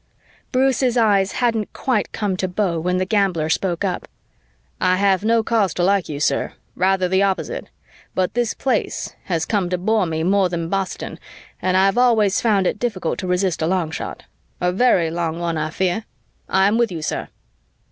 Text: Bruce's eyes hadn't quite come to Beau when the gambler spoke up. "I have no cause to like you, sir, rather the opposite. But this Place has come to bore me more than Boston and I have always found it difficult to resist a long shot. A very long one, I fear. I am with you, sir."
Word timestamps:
Bruce's 0.51 0.97
eyes 0.97 1.33
hadn't 1.33 1.73
quite 1.73 2.11
come 2.11 2.35
to 2.35 2.47
Beau 2.47 2.79
when 2.79 2.97
the 2.97 3.05
gambler 3.05 3.49
spoke 3.51 3.85
up. 3.85 4.07
"I 4.79 4.95
have 4.95 5.23
no 5.23 5.43
cause 5.43 5.75
to 5.75 5.83
like 5.83 6.09
you, 6.09 6.19
sir, 6.19 6.53
rather 6.75 7.07
the 7.07 7.21
opposite. 7.21 7.69
But 8.15 8.33
this 8.33 8.55
Place 8.55 9.13
has 9.25 9.45
come 9.45 9.69
to 9.69 9.77
bore 9.77 10.07
me 10.07 10.23
more 10.23 10.49
than 10.49 10.69
Boston 10.69 11.19
and 11.61 11.77
I 11.77 11.85
have 11.85 11.99
always 11.99 12.41
found 12.41 12.65
it 12.65 12.79
difficult 12.79 13.19
to 13.19 13.27
resist 13.27 13.61
a 13.61 13.67
long 13.67 13.91
shot. 13.91 14.23
A 14.59 14.71
very 14.71 15.11
long 15.11 15.37
one, 15.39 15.55
I 15.55 15.69
fear. 15.69 16.05
I 16.49 16.65
am 16.67 16.79
with 16.79 16.91
you, 16.91 17.03
sir." 17.03 17.27